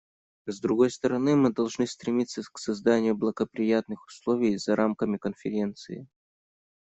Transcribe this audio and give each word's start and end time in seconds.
С 0.47 0.59
другой 0.59 0.89
стороны, 0.89 1.35
мы 1.35 1.53
должны 1.53 1.85
стремиться 1.85 2.41
к 2.51 2.57
созданию 2.57 3.15
благоприятных 3.15 4.03
условий 4.07 4.57
за 4.57 4.75
рамками 4.75 5.17
Конференции. 5.17 6.07